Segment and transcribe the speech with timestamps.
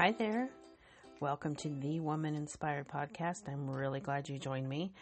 [0.00, 0.48] Hi there.
[1.20, 3.46] Welcome to the Woman Inspired Podcast.
[3.46, 4.94] I'm really glad you joined me.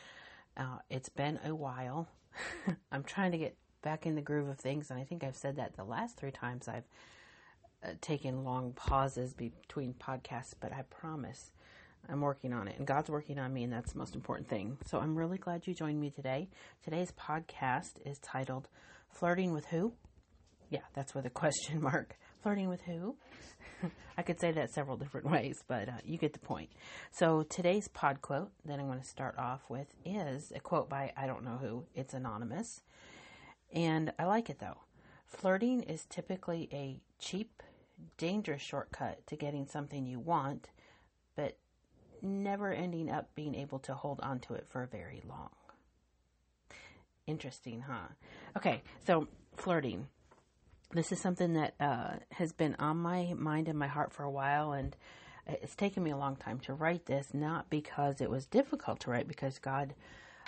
[0.57, 2.09] Uh, it's been a while.
[2.91, 5.55] I'm trying to get back in the groove of things, and I think I've said
[5.55, 6.83] that the last three times I've
[7.85, 11.53] uh, taken long pauses between podcasts, but I promise
[12.09, 14.79] I'm working on it, and God's working on me, and that's the most important thing.
[14.85, 16.49] So I'm really glad you joined me today.
[16.83, 18.69] Today's podcast is titled
[19.13, 19.93] Flirting with Who?
[20.71, 22.17] Yeah, that's with a question mark.
[22.43, 23.17] Flirting with who?
[24.17, 26.71] I could say that several different ways, but uh, you get the point.
[27.11, 31.13] So today's pod quote that I'm going to start off with is a quote by
[31.17, 31.85] I don't know who.
[31.95, 32.83] It's anonymous.
[33.73, 34.79] And I like it though.
[35.27, 37.63] Flirting is typically a cheap,
[38.17, 40.71] dangerous shortcut to getting something you want,
[41.37, 41.59] but
[42.23, 45.51] never ending up being able to hold on to it for very long.
[47.27, 48.09] Interesting, huh?
[48.57, 50.07] Okay, so flirting.
[50.93, 54.31] This is something that uh, has been on my mind and my heart for a
[54.31, 54.97] while, and
[55.47, 59.11] it's taken me a long time to write this, not because it was difficult to
[59.11, 59.95] write, because God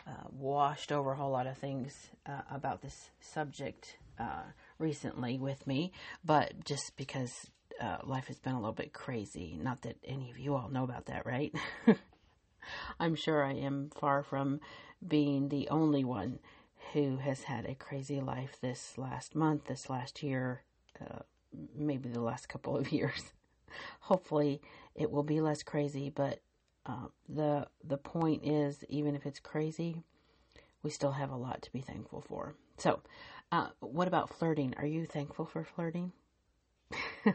[0.06, 4.44] uh, washed over a whole lot of things uh, about this subject uh,
[4.78, 5.92] recently with me,
[6.24, 9.58] but just because uh, life has been a little bit crazy.
[9.60, 11.54] Not that any of you all know about that, right?
[12.98, 14.60] I'm sure I am far from
[15.06, 16.38] being the only one
[16.92, 20.62] who has had a crazy life this last month, this last year,
[21.00, 21.20] uh,
[21.76, 23.32] maybe the last couple of years.
[24.00, 24.60] Hopefully,
[24.94, 26.40] it will be less crazy, but
[26.86, 30.02] uh, the the point is, even if it's crazy,
[30.82, 32.54] we still have a lot to be thankful for.
[32.78, 33.00] So,
[33.52, 34.74] uh, what about flirting?
[34.76, 36.12] Are you thankful for flirting?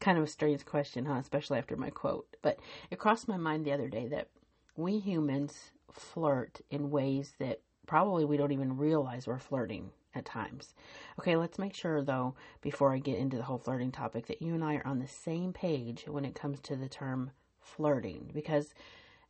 [0.00, 1.18] kind of a strange question, huh?
[1.20, 2.26] Especially after my quote.
[2.42, 2.58] But
[2.90, 4.28] it crossed my mind the other day that
[4.76, 10.74] we humans flirt in ways that probably we don't even realize we're flirting at times.
[11.18, 14.54] Okay, let's make sure though, before I get into the whole flirting topic, that you
[14.54, 18.30] and I are on the same page when it comes to the term flirting.
[18.32, 18.74] Because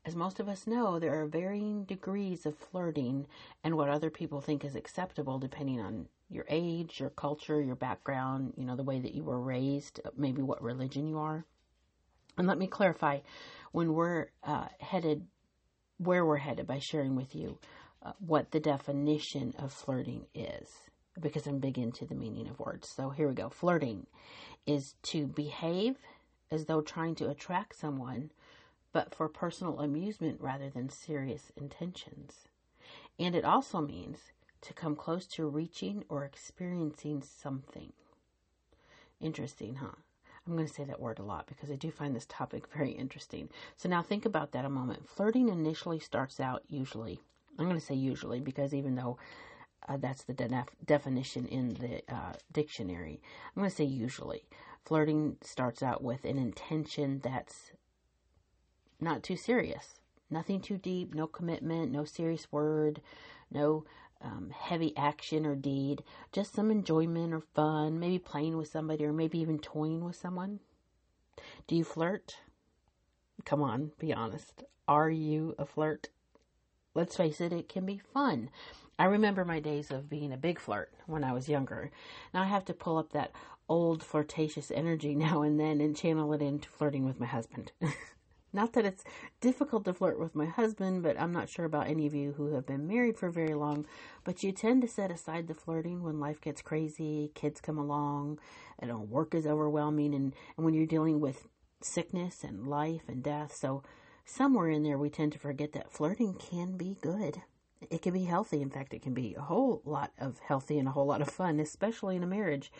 [0.04, 3.26] as most of us know, there are varying degrees of flirting
[3.62, 8.52] and what other people think is acceptable depending on your age, your culture, your background,
[8.56, 11.44] you know, the way that you were raised, maybe what religion you are.
[12.36, 13.20] And let me clarify
[13.72, 15.26] when we're uh, headed,
[15.98, 17.58] where we're headed by sharing with you
[18.00, 20.68] Uh, what the definition of flirting is,
[21.20, 22.88] because I'm big into the meaning of words.
[22.88, 23.48] So here we go.
[23.48, 24.06] Flirting
[24.66, 25.96] is to behave
[26.50, 28.30] as though trying to attract someone,
[28.92, 32.48] but for personal amusement rather than serious intentions.
[33.18, 37.92] And it also means to come close to reaching or experiencing something.
[39.20, 39.96] Interesting, huh?
[40.46, 42.92] I'm going to say that word a lot because I do find this topic very
[42.92, 43.50] interesting.
[43.76, 45.08] So now think about that a moment.
[45.08, 47.20] Flirting initially starts out usually,
[47.58, 49.18] I'm going to say usually because even though
[49.88, 53.20] uh, that's the de- definition in the uh, dictionary,
[53.54, 54.44] I'm going to say usually.
[54.84, 57.72] Flirting starts out with an intention that's
[59.00, 59.94] not too serious.
[60.30, 63.00] Nothing too deep, no commitment, no serious word,
[63.50, 63.84] no
[64.20, 66.02] um, heavy action or deed,
[66.32, 70.60] just some enjoyment or fun, maybe playing with somebody or maybe even toying with someone?
[71.66, 72.36] Do you flirt?
[73.44, 74.64] Come on, be honest.
[74.86, 76.08] Are you a flirt?
[76.94, 78.50] Let's face it, it can be fun.
[78.98, 81.90] I remember my days of being a big flirt when I was younger.
[82.34, 83.32] Now I have to pull up that
[83.68, 87.72] old flirtatious energy now and then and channel it into flirting with my husband.
[88.52, 89.04] Not that it's
[89.40, 92.54] difficult to flirt with my husband, but I'm not sure about any of you who
[92.54, 93.84] have been married for very long.
[94.24, 98.38] But you tend to set aside the flirting when life gets crazy, kids come along,
[98.78, 101.46] and know, work is overwhelming, and, and when you're dealing with
[101.82, 103.54] sickness and life and death.
[103.54, 103.82] So
[104.28, 107.42] somewhere in there, we tend to forget that flirting can be good.
[107.90, 108.60] It can be healthy.
[108.60, 111.30] In fact, it can be a whole lot of healthy and a whole lot of
[111.30, 112.72] fun, especially in a marriage.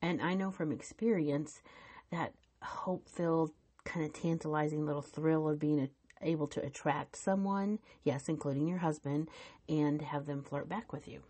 [0.00, 1.62] And I know from experience
[2.10, 3.52] that hope filled,
[3.84, 5.88] kind of tantalizing little thrill of being
[6.20, 9.28] able to attract someone, yes, including your husband,
[9.68, 11.22] and have them flirt back with you.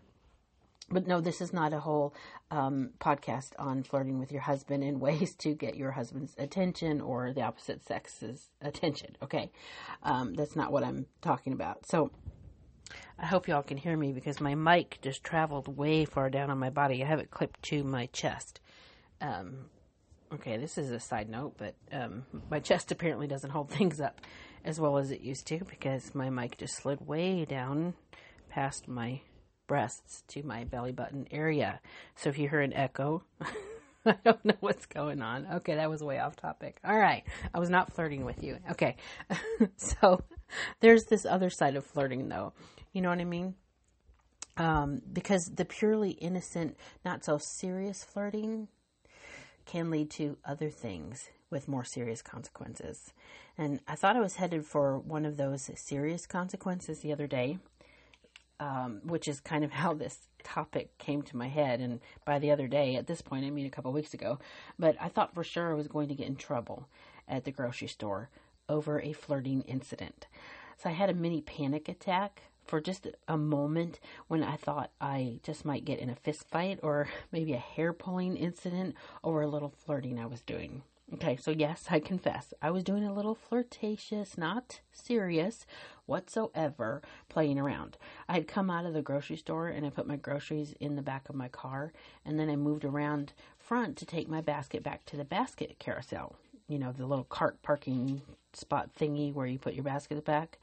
[0.89, 2.13] But no, this is not a whole
[2.51, 7.33] um, podcast on flirting with your husband and ways to get your husband's attention or
[7.33, 9.15] the opposite sex's attention.
[9.21, 9.51] Okay,
[10.03, 11.85] um, that's not what I'm talking about.
[11.85, 12.11] So
[13.17, 16.59] I hope y'all can hear me because my mic just traveled way far down on
[16.59, 17.03] my body.
[17.03, 18.59] I have it clipped to my chest.
[19.21, 19.69] Um,
[20.33, 24.21] Okay, this is a side note, but um, my chest apparently doesn't hold things up
[24.63, 27.93] as well as it used to because my mic just slid way down
[28.49, 29.21] past my
[29.67, 31.79] breasts to my belly button area.
[32.15, 33.23] So if you hear an echo,
[34.05, 35.47] I don't know what's going on.
[35.55, 36.77] Okay, that was way off topic.
[36.85, 37.23] All right,
[37.53, 38.57] I was not flirting with you.
[38.71, 38.97] Okay,
[39.77, 40.23] so
[40.79, 42.53] there's this other side of flirting, though.
[42.93, 43.55] You know what I mean?
[44.57, 48.67] Um, because the purely innocent, not so serious flirting
[49.65, 53.13] can lead to other things with more serious consequences.
[53.57, 57.59] And I thought I was headed for one of those serious consequences the other day,
[58.59, 61.79] um, which is kind of how this topic came to my head.
[61.79, 64.39] And by the other day, at this point, I mean a couple weeks ago,
[64.79, 66.87] but I thought for sure I was going to get in trouble
[67.27, 68.29] at the grocery store
[68.69, 70.27] over a flirting incident.
[70.77, 75.39] So I had a mini panic attack for just a moment when I thought I
[75.43, 79.47] just might get in a fist fight or maybe a hair pulling incident over a
[79.47, 80.83] little flirting I was doing.
[81.13, 85.67] Okay, so yes, I confess, I was doing a little flirtatious, not serious
[86.07, 87.97] whatsoever, playing around.
[88.27, 91.03] I had come out of the grocery store and I put my groceries in the
[91.03, 91.93] back of my car,
[92.25, 96.35] and then I moved around front to take my basket back to the basket carousel.
[96.67, 98.23] You know, the little cart parking
[98.53, 100.57] spot thingy where you put your basket back.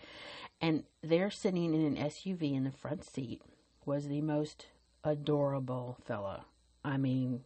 [0.61, 3.43] And there, sitting in an SUV in the front seat,
[3.87, 4.67] was the most
[5.05, 6.47] adorable fella.
[6.85, 7.45] I mean,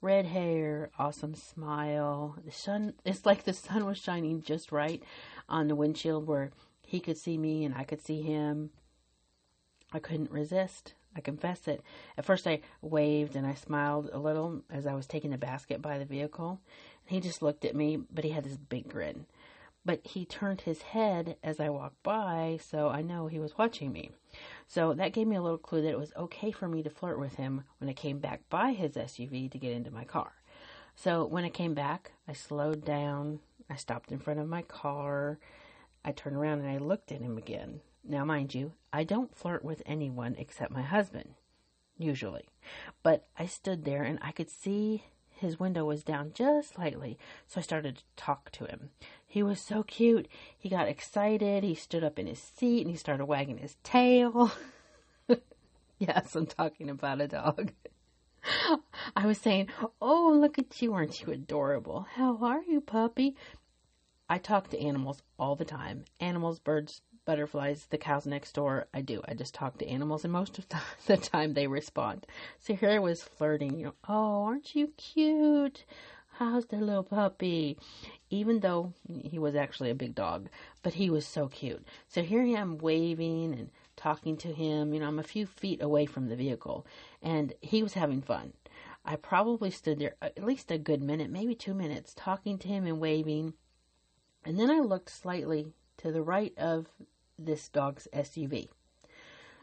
[0.00, 2.36] red hair, awesome smile.
[2.44, 5.02] The sun, it's like the sun was shining just right
[5.48, 6.50] on the windshield where
[6.86, 8.70] he could see me and I could see him.
[9.92, 10.94] I couldn't resist.
[11.16, 11.82] I confess it.
[12.16, 15.82] At first, I waved and I smiled a little as I was taking the basket
[15.82, 16.60] by the vehicle.
[17.06, 19.26] And he just looked at me, but he had this big grin.
[19.88, 23.90] But he turned his head as I walked by, so I know he was watching
[23.90, 24.10] me.
[24.66, 27.18] So that gave me a little clue that it was okay for me to flirt
[27.18, 30.32] with him when I came back by his SUV to get into my car.
[30.94, 33.40] So when I came back, I slowed down.
[33.70, 35.38] I stopped in front of my car.
[36.04, 37.80] I turned around and I looked at him again.
[38.04, 41.30] Now, mind you, I don't flirt with anyone except my husband,
[41.96, 42.46] usually.
[43.02, 45.04] But I stood there and I could see
[45.38, 48.90] his window was down just slightly, so I started to talk to him.
[49.26, 50.26] He was so cute.
[50.56, 51.62] He got excited.
[51.62, 54.50] He stood up in his seat and he started wagging his tail.
[55.98, 57.72] yes, I'm talking about a dog.
[59.16, 59.68] I was saying,
[60.00, 60.94] Oh, look at you.
[60.94, 62.06] Aren't you adorable?
[62.14, 63.36] How are you, puppy?
[64.30, 68.86] I talk to animals all the time animals, birds, butterflies, the cows next door.
[68.94, 69.20] I do.
[69.28, 70.66] I just talk to animals, and most of
[71.06, 72.26] the time they respond.
[72.58, 75.84] So here I was flirting, you know, oh, aren't you cute?
[76.38, 77.76] How's the little puppy?
[78.30, 80.48] Even though he was actually a big dog,
[80.82, 81.86] but he was so cute.
[82.08, 84.94] So here I am waving and talking to him.
[84.94, 86.86] You know, I'm a few feet away from the vehicle,
[87.20, 88.54] and he was having fun.
[89.04, 92.68] I probably stood there uh, at least a good minute, maybe two minutes, talking to
[92.68, 93.52] him and waving.
[94.46, 96.86] And then I looked slightly to the right of
[97.38, 98.68] this dog's SUV.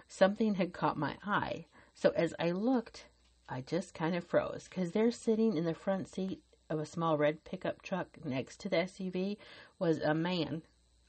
[0.07, 3.06] Something had caught my eye, so as I looked,
[3.50, 7.18] I just kind of froze because there sitting in the front seat of a small
[7.18, 9.38] red pickup truck next to the SUV
[9.80, 10.63] was a man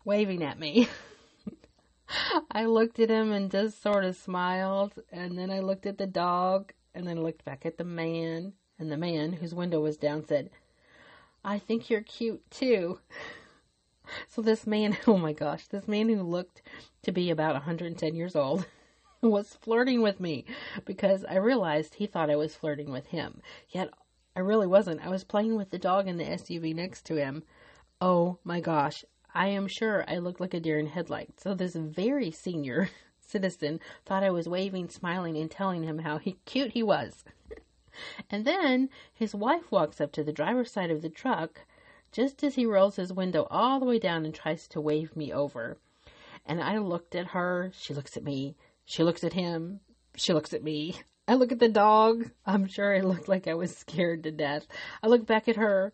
[0.04, 0.88] waving at me.
[2.50, 6.06] I looked at him and just sort of smiled, and then I looked at the
[6.06, 10.24] dog, and then looked back at the man, and the man, whose window was down,
[10.24, 10.50] said,
[11.44, 13.00] I think you're cute too.
[14.28, 16.62] So this man, oh my gosh, this man who looked
[17.02, 18.66] to be about 110 years old
[19.20, 20.44] was flirting with me
[20.84, 23.40] because I realized he thought I was flirting with him.
[23.70, 23.90] Yet
[24.36, 25.04] I really wasn't.
[25.04, 27.42] I was playing with the dog in the SUV next to him.
[28.00, 29.04] Oh my gosh.
[29.34, 31.42] I am sure I looked like a deer in headlights.
[31.42, 32.88] So this very senior
[33.20, 37.24] citizen thought I was waving, smiling, and telling him how he, cute he was.
[38.30, 41.66] and then his wife walks up to the driver's side of the truck
[42.16, 45.34] just as he rolls his window all the way down and tries to wave me
[45.34, 45.76] over.
[46.46, 47.70] And I looked at her.
[47.76, 48.56] She looks at me.
[48.86, 49.80] She looks at him.
[50.16, 50.98] She looks at me.
[51.28, 52.30] I look at the dog.
[52.46, 54.66] I'm sure I looked like I was scared to death.
[55.02, 55.92] I look back at her.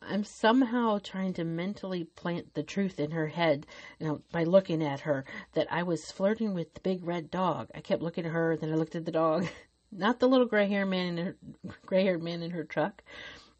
[0.00, 3.66] I'm somehow trying to mentally plant the truth in her head,
[3.98, 7.68] you know, by looking at her that I was flirting with the big red dog.
[7.74, 9.46] I kept looking at her, then I looked at the dog,
[9.92, 11.36] not the little gray-haired man in her
[11.84, 13.02] gray-haired man in her truck,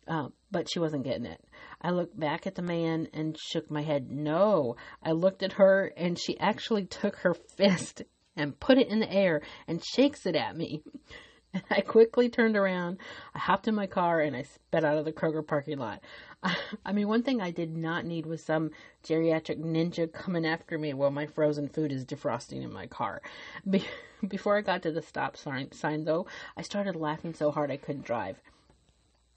[0.07, 1.45] uh, but she wasn't getting it.
[1.81, 4.11] I looked back at the man and shook my head.
[4.11, 8.03] No, I looked at her and she actually took her fist
[8.37, 10.83] and put it in the air and shakes it at me.
[11.71, 12.99] I quickly turned around,
[13.35, 16.03] I hopped in my car, and I sped out of the Kroger parking lot.
[16.85, 18.71] I mean, one thing I did not need was some
[19.03, 23.23] geriatric ninja coming after me while my frozen food is defrosting in my car.
[23.69, 23.89] Be-
[24.29, 28.05] before I got to the stop sign, though, I started laughing so hard I couldn't
[28.05, 28.41] drive.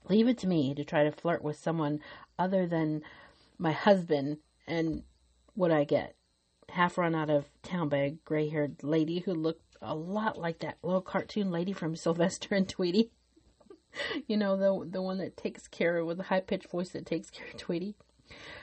[0.08, 2.00] Leave it to me to try to flirt with someone
[2.38, 3.02] other than
[3.58, 5.02] my husband, and
[5.54, 6.16] what I get
[6.68, 10.60] half run out of town by a gray haired lady who looked a lot like
[10.60, 13.10] that little cartoon lady from Sylvester and Tweety.
[14.26, 17.06] you know, the the one that takes care of with the high pitched voice that
[17.06, 17.94] takes care of Tweety.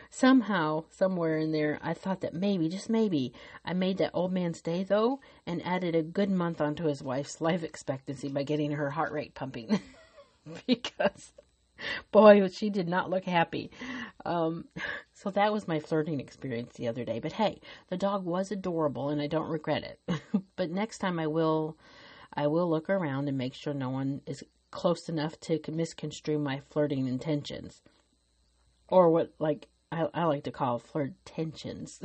[0.09, 3.31] Somehow, somewhere in there, I thought that maybe, just maybe,
[3.63, 7.39] I made that old man's day though, and added a good month onto his wife's
[7.39, 9.79] life expectancy by getting her heart rate pumping.
[10.67, 11.33] because
[12.11, 13.71] Boy, she did not look happy.
[14.25, 14.65] Um,
[15.13, 17.19] so that was my flirting experience the other day.
[17.19, 20.21] But hey, the dog was adorable and I don't regret it.
[20.55, 21.77] but next time I will,
[22.33, 26.61] I will look around and make sure no one is close enough to misconstrue my
[26.69, 27.81] flirting intentions.
[28.87, 32.01] Or what, like, I, I like to call flirt tensions.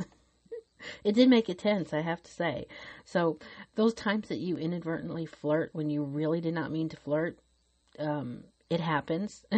[1.04, 2.66] it did make it tense, I have to say.
[3.04, 3.38] So,
[3.74, 7.38] those times that you inadvertently flirt when you really did not mean to flirt,
[7.98, 9.44] um, it happens.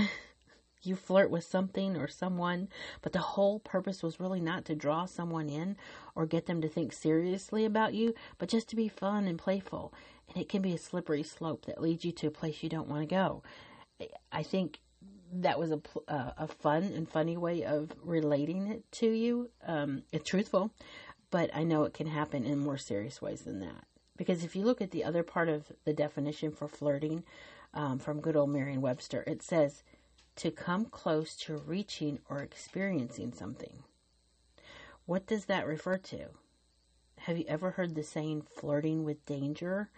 [0.82, 2.68] you flirt with something or someone,
[3.02, 5.76] but the whole purpose was really not to draw someone in
[6.14, 9.92] or get them to think seriously about you, but just to be fun and playful.
[10.28, 12.88] And it can be a slippery slope that leads you to a place you don't
[12.88, 13.42] want to go.
[14.30, 14.80] I think
[15.32, 19.50] that was a, uh, a fun and funny way of relating it to you.
[19.66, 20.70] Um, it's truthful,
[21.30, 23.84] but I know it can happen in more serious ways than that.
[24.16, 27.24] Because if you look at the other part of the definition for flirting
[27.76, 29.84] um, from good old Merriam Webster, it says
[30.36, 33.84] to come close to reaching or experiencing something.
[35.04, 36.30] What does that refer to?
[37.20, 39.90] Have you ever heard the saying flirting with danger?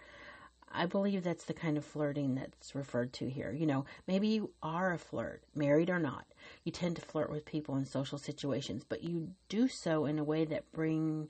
[0.71, 3.51] I believe that's the kind of flirting that's referred to here.
[3.51, 6.25] You know, maybe you are a flirt, married or not.
[6.63, 10.23] You tend to flirt with people in social situations, but you do so in a
[10.23, 11.29] way that bring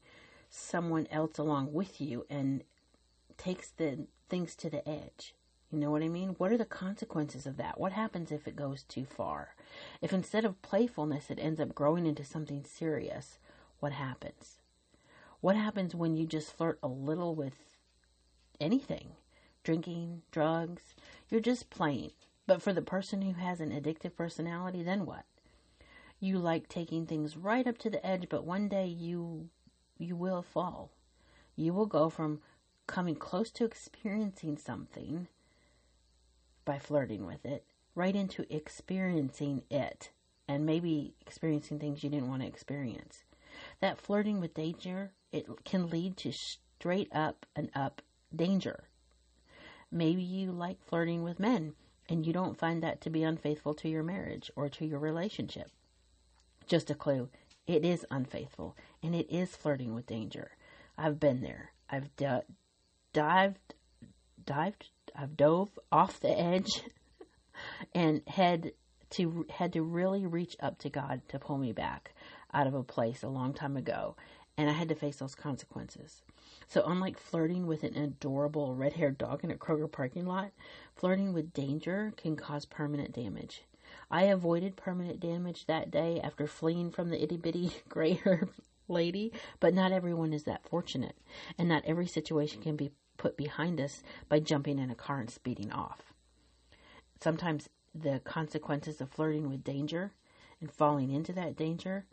[0.49, 2.63] someone else along with you and
[3.37, 5.33] takes the things to the edge.
[5.71, 6.29] You know what I mean?
[6.39, 7.79] What are the consequences of that?
[7.79, 9.55] What happens if it goes too far?
[10.01, 13.37] If instead of playfulness it ends up growing into something serious,
[13.79, 14.57] what happens?
[15.41, 17.53] What happens when you just flirt a little with
[18.59, 19.09] anything?
[19.63, 20.95] Drinking, drugs?
[21.29, 22.11] You're just playing.
[22.47, 25.25] But for the person who has an addictive personality, then what?
[26.19, 29.49] You like taking things right up to the edge, but one day you
[29.99, 30.89] you will fall.
[31.55, 32.41] You will go from
[32.87, 35.27] coming close to experiencing something
[36.69, 40.11] by flirting with it right into experiencing it
[40.47, 43.23] and maybe experiencing things you didn't want to experience.
[43.81, 48.03] That flirting with danger, it can lead to straight up and up
[48.35, 48.83] danger.
[49.91, 51.73] Maybe you like flirting with men
[52.07, 55.71] and you don't find that to be unfaithful to your marriage or to your relationship.
[56.67, 57.29] Just a clue
[57.65, 60.51] it is unfaithful and it is flirting with danger.
[60.99, 61.71] I've been there.
[61.89, 62.27] I've d-
[63.11, 63.73] dived,
[64.45, 66.81] dived, I've dove off the edge
[67.93, 68.71] and had
[69.11, 72.13] to had to really reach up to God to pull me back
[72.53, 74.15] out of a place a long time ago,
[74.57, 76.21] and I had to face those consequences.
[76.69, 80.51] So, unlike flirting with an adorable red haired dog in a Kroger parking lot,
[80.95, 83.63] flirting with danger can cause permanent damage.
[84.09, 88.49] I avoided permanent damage that day after fleeing from the itty bitty gray haired
[88.87, 91.17] lady, but not everyone is that fortunate,
[91.57, 95.29] and not every situation can be put behind us by jumping in a car and
[95.29, 96.11] speeding off.
[97.21, 100.13] Sometimes the consequences of flirting with danger
[100.59, 102.05] and falling into that danger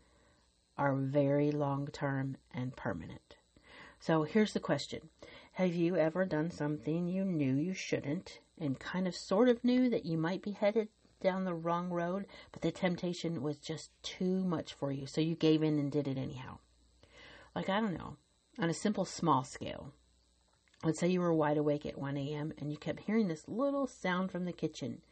[0.76, 3.36] are very long term and permanent.
[3.98, 5.08] So here's the question
[5.52, 9.88] Have you ever done something you knew you shouldn't and kind of sort of knew
[9.88, 10.88] that you might be headed
[11.20, 15.34] down the wrong road, but the temptation was just too much for you, so you
[15.34, 16.58] gave in and did it anyhow?
[17.54, 18.16] Like, I don't know,
[18.58, 19.92] on a simple small scale,
[20.86, 22.52] Let's say you were wide awake at 1 a.m.
[22.58, 25.02] and you kept hearing this little sound from the kitchen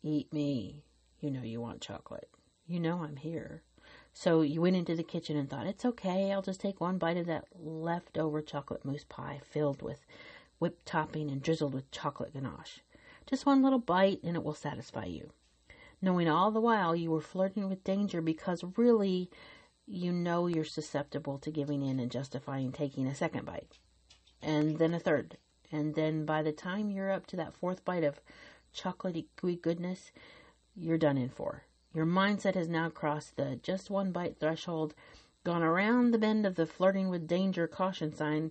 [0.00, 0.84] Eat me.
[1.18, 2.30] You know you want chocolate.
[2.68, 3.64] You know I'm here.
[4.12, 7.16] So you went into the kitchen and thought, it's okay, I'll just take one bite
[7.16, 10.06] of that leftover chocolate mousse pie filled with
[10.60, 12.78] whipped topping and drizzled with chocolate ganache.
[13.26, 15.30] Just one little bite and it will satisfy you.
[16.00, 19.28] Knowing all the while you were flirting with danger because really
[19.84, 23.78] you know you're susceptible to giving in and justifying taking a second bite
[24.42, 25.38] and then a third.
[25.70, 28.20] And then by the time you're up to that fourth bite of
[28.74, 29.26] chocolatey
[29.62, 30.12] goodness,
[30.76, 31.64] you're done in for.
[31.94, 34.94] Your mindset has now crossed the just one bite threshold,
[35.44, 38.50] gone around the bend of the flirting with danger caution sign,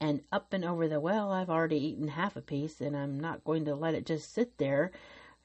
[0.00, 3.44] and up and over the well, I've already eaten half a piece and I'm not
[3.44, 4.92] going to let it just sit there.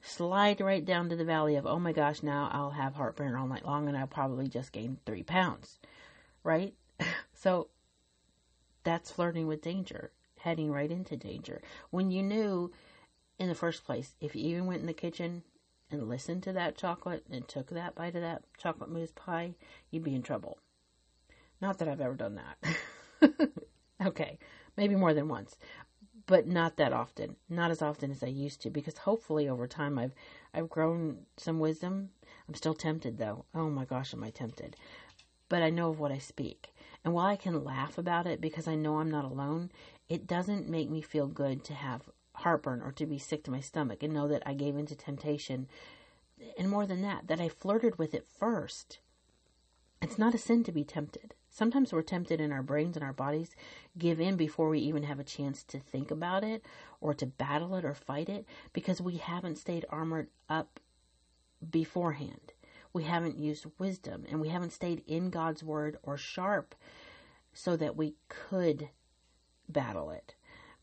[0.00, 3.46] Slide right down to the valley of, oh my gosh, now I'll have heartburn all
[3.46, 5.78] night long and I'll probably just gain three pounds.
[6.44, 6.74] Right?
[7.34, 7.68] so
[8.84, 11.60] that's flirting with danger, heading right into danger.
[11.90, 12.72] When you knew
[13.38, 15.42] in the first place, if you even went in the kitchen
[15.90, 19.54] and listened to that chocolate and took that bite of that chocolate mousse pie,
[19.90, 20.58] you'd be in trouble.
[21.60, 23.50] Not that I've ever done that.
[24.06, 24.38] okay,
[24.76, 25.56] maybe more than once,
[26.26, 27.36] but not that often.
[27.48, 30.14] Not as often as I used to because hopefully over time I've
[30.52, 32.10] I've grown some wisdom.
[32.48, 33.44] I'm still tempted though.
[33.54, 34.76] Oh my gosh, am I tempted?
[35.48, 36.73] But I know of what I speak.
[37.04, 39.70] And while I can laugh about it because I know I'm not alone,
[40.08, 43.60] it doesn't make me feel good to have heartburn or to be sick to my
[43.60, 45.68] stomach and know that I gave in to temptation
[46.58, 48.98] and more than that, that I flirted with it first.
[50.02, 51.34] It's not a sin to be tempted.
[51.48, 53.54] Sometimes we're tempted in our brains and our bodies
[53.96, 56.64] give in before we even have a chance to think about it
[57.00, 60.80] or to battle it or fight it because we haven't stayed armored up
[61.70, 62.52] beforehand.
[62.94, 66.76] We haven't used wisdom and we haven't stayed in God's word or sharp
[67.52, 68.88] so that we could
[69.68, 70.36] battle it.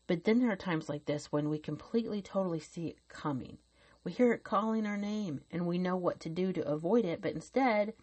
[0.06, 3.56] But then there are times like this when we completely, totally see it coming.
[4.04, 7.22] We hear it calling our name and we know what to do to avoid it,
[7.22, 7.94] but instead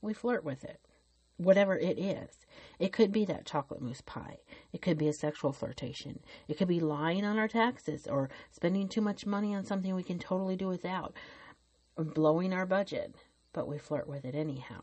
[0.00, 0.80] we flirt with it.
[1.36, 2.46] Whatever it is.
[2.78, 4.38] It could be that chocolate mousse pie.
[4.72, 6.20] It could be a sexual flirtation.
[6.46, 10.04] It could be lying on our taxes or spending too much money on something we
[10.04, 11.16] can totally do without
[11.96, 13.16] or blowing our budget.
[13.52, 14.82] But we flirt with it anyhow.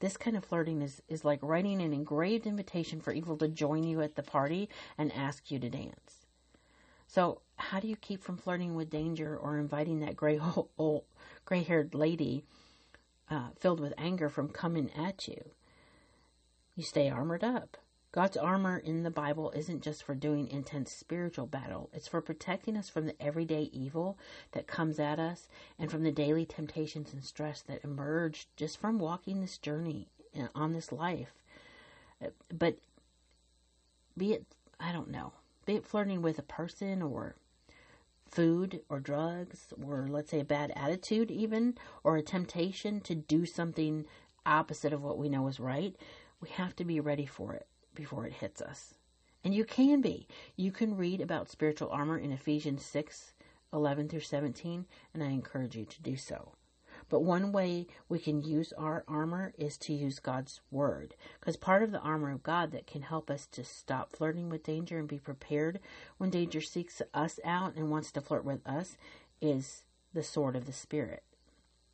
[0.00, 3.84] This kind of flirting is, is like writing an engraved invitation for evil to join
[3.84, 6.26] you at the party and ask you to dance.
[7.06, 10.38] So, how do you keep from flirting with danger or inviting that gray
[10.78, 11.04] old,
[11.44, 12.44] gray-haired lady
[13.30, 15.50] uh, filled with anger from coming at you?
[16.74, 17.78] You stay armored up.
[18.16, 21.90] God's armor in the Bible isn't just for doing intense spiritual battle.
[21.92, 24.16] It's for protecting us from the everyday evil
[24.52, 28.98] that comes at us and from the daily temptations and stress that emerge just from
[28.98, 31.34] walking this journey uh, on this life.
[32.24, 32.78] Uh, but
[34.16, 34.46] be it,
[34.80, 35.34] I don't know,
[35.66, 37.34] be it flirting with a person or
[38.30, 43.44] food or drugs or let's say a bad attitude even or a temptation to do
[43.44, 44.06] something
[44.46, 45.94] opposite of what we know is right,
[46.40, 47.66] we have to be ready for it
[47.96, 48.94] before it hits us.
[49.42, 50.28] And you can be.
[50.54, 53.32] You can read about spiritual armor in Ephesians 6
[53.72, 56.52] 11 through 17, and I encourage you to do so.
[57.08, 61.14] But one way we can use our armor is to use God's word.
[61.38, 64.64] Because part of the armor of God that can help us to stop flirting with
[64.64, 65.80] danger and be prepared
[66.16, 68.96] when danger seeks us out and wants to flirt with us
[69.40, 71.22] is the sword of the Spirit.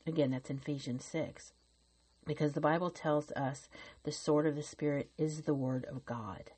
[0.07, 1.53] Again, that's in Ephesians 6.
[2.27, 3.69] Because the Bible tells us
[4.05, 6.51] the sword of the Spirit is the word of God.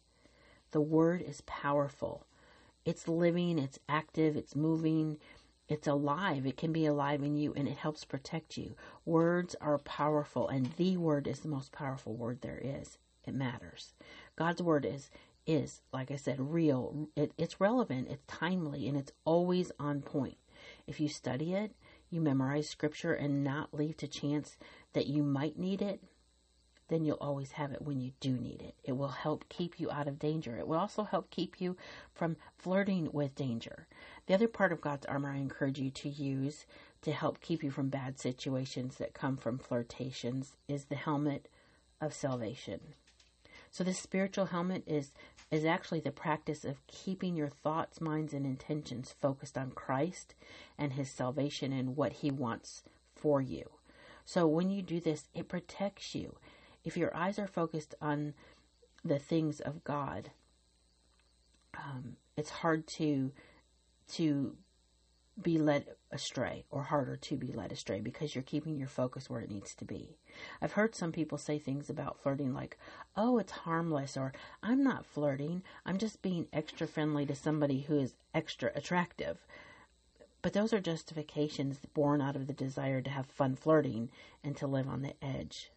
[0.73, 2.27] The word is powerful.
[2.85, 5.19] It's living, it's active, it's moving,
[5.69, 6.47] it's alive.
[6.47, 8.75] It can be alive in you and it helps protect you.
[9.07, 12.99] Words are powerful and the word is the most powerful word there is.
[13.27, 13.95] It matters.
[14.37, 15.11] God's word is
[15.47, 17.09] is like I said real.
[17.17, 20.37] It, it's relevant, it's timely and it's always on point.
[20.87, 21.73] If you study it,
[22.11, 24.57] you memorize scripture and not leave to chance
[24.95, 26.01] that you might need it,
[26.89, 28.75] then you'll always have it when you do need it.
[28.85, 30.57] It will help keep you out of danger.
[30.57, 31.77] It will also help keep you
[32.13, 33.87] from flirting with danger.
[34.27, 36.67] The other part of God's armor I encourage you to use
[37.03, 41.49] to help keep you from bad situations that come from flirtations is the helmet
[42.01, 42.81] of salvation.
[43.71, 45.13] So this spiritual helmet is
[45.51, 50.35] is actually the practice of keeping your thoughts, minds and intentions focused on Christ
[50.79, 52.83] and his salvation and what he wants
[53.15, 53.71] for you.
[54.25, 56.37] So when you do this, it protects you.
[56.85, 58.35] If your eyes are focused on
[59.05, 60.31] the things of God,
[61.77, 63.33] um, it's hard to
[64.07, 64.57] to
[65.41, 69.41] be led astray or harder to be led astray because you're keeping your focus where
[69.41, 70.17] it needs to be.
[70.63, 72.79] I've heard some people say things about flirting like,
[73.17, 74.33] oh, it's harmless, or
[74.63, 79.45] I'm not flirting, I'm just being extra friendly to somebody who is extra attractive.
[80.45, 84.11] But those are justifications born out of the desire to have fun flirting
[84.45, 85.73] and to live on the edge.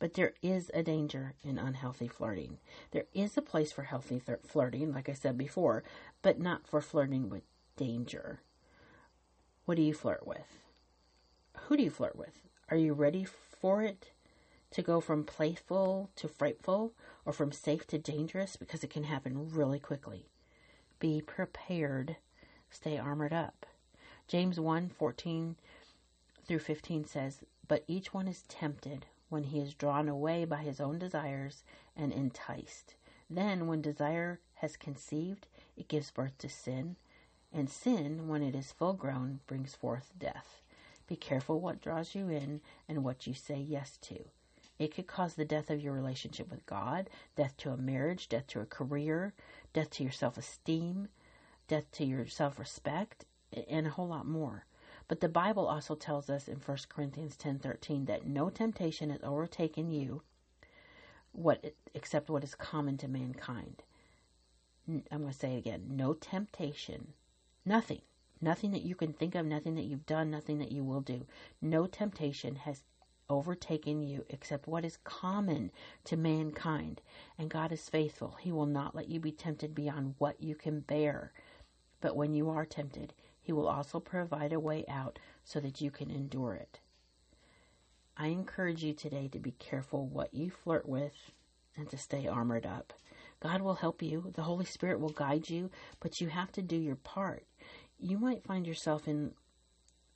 [0.00, 2.58] But there is a danger in unhealthy flirting.
[2.90, 5.84] There is a place for healthy th- flirting, like I said before,
[6.20, 7.44] but not for flirting with
[7.76, 8.40] danger.
[9.66, 10.58] What do you flirt with?
[11.68, 12.42] Who do you flirt with?
[12.70, 14.10] Are you ready for it
[14.72, 16.92] to go from playful to frightful
[17.24, 18.56] or from safe to dangerous?
[18.56, 20.26] Because it can happen really quickly.
[20.98, 22.16] Be prepared.
[22.68, 23.64] Stay armored up.
[24.32, 25.56] James 1 14
[26.46, 30.80] through 15 says, But each one is tempted when he is drawn away by his
[30.80, 31.64] own desires
[31.94, 32.94] and enticed.
[33.28, 36.96] Then, when desire has conceived, it gives birth to sin
[37.52, 40.62] and sin, when it is full grown, brings forth death.
[41.06, 44.24] Be careful what draws you in and what you say yes to.
[44.78, 48.46] It could cause the death of your relationship with God, death to a marriage, death
[48.46, 49.34] to a career,
[49.74, 51.08] death to your self esteem,
[51.68, 53.26] death to your self respect,
[53.68, 54.66] and a whole lot more.
[55.08, 59.90] But the Bible also tells us in 1 Corinthians 10:13 that no temptation has overtaken
[59.90, 60.22] you
[61.32, 63.82] what except what is common to mankind.
[64.88, 65.84] I'm going to say it again.
[65.90, 67.14] No temptation
[67.64, 68.00] Nothing.
[68.40, 71.26] Nothing that you can think of, nothing that you've done, nothing that you will do.
[71.60, 72.82] No temptation has
[73.30, 75.70] overtaken you except what is common
[76.04, 77.00] to mankind.
[77.38, 78.36] And God is faithful.
[78.40, 81.32] He will not let you be tempted beyond what you can bear.
[82.00, 85.90] But when you are tempted, He will also provide a way out so that you
[85.90, 86.78] can endure it.
[88.16, 91.32] I encourage you today to be careful what you flirt with
[91.76, 92.92] and to stay armored up.
[93.40, 96.76] God will help you, the Holy Spirit will guide you, but you have to do
[96.76, 97.44] your part.
[97.98, 99.32] You might find yourself in,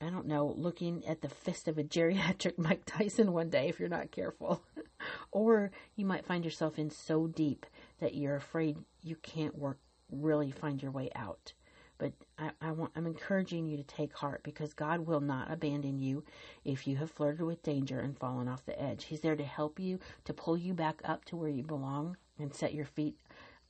[0.01, 3.81] I don't know, looking at the fist of a geriatric Mike Tyson one day if
[3.81, 4.63] you're not careful.
[5.33, 7.67] or you might find yourself in so deep
[7.99, 9.79] that you're afraid you can't work,
[10.13, 11.53] really find your way out.
[11.99, 15.99] But I, I want, I'm encouraging you to take heart because God will not abandon
[15.99, 16.25] you
[16.65, 19.05] if you have flirted with danger and fallen off the edge.
[19.05, 22.55] He's there to help you, to pull you back up to where you belong and
[22.55, 23.17] set your feet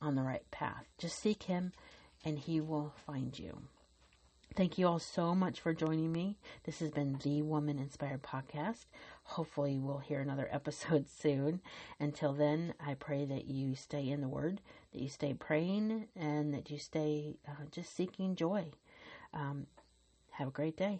[0.01, 0.85] on the right path.
[0.97, 1.71] Just seek Him
[2.25, 3.61] and He will find you.
[4.55, 6.35] Thank you all so much for joining me.
[6.63, 8.85] This has been the Woman Inspired Podcast.
[9.23, 11.61] Hopefully, we'll hear another episode soon.
[11.99, 14.61] Until then, I pray that you stay in the Word,
[14.97, 18.65] that you stay praying, and that you stay uh, just seeking joy.
[19.31, 19.67] Um,
[20.31, 20.99] have a great day.